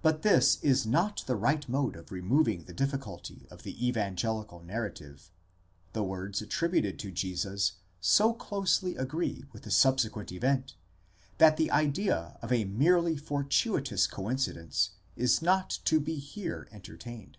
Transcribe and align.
But 0.00 0.22
this 0.22 0.62
is 0.62 0.86
not 0.86 1.24
the 1.26 1.34
right 1.34 1.68
mode 1.68 1.96
of 1.96 2.12
removing 2.12 2.62
the 2.66 2.72
difficulty 2.72 3.48
of 3.50 3.64
the 3.64 3.84
evangelical 3.84 4.62
narrative. 4.62 5.32
The 5.92 6.04
words 6.04 6.40
attributed 6.40 7.00
to 7.00 7.10
Jesus 7.10 7.72
so 8.00 8.32
closely 8.32 8.94
agree 8.94 9.46
with 9.52 9.62
the 9.64 9.72
subsequent 9.72 10.30
event, 10.30 10.76
that 11.38 11.56
the 11.56 11.72
idea 11.72 12.38
of 12.40 12.52
a 12.52 12.64
merely 12.64 13.16
fortuitous 13.16 14.06
coincidence 14.06 14.90
is 15.16 15.42
not 15.42 15.80
to 15.86 15.98
be 15.98 16.14
here 16.20 16.68
entertained. 16.70 17.36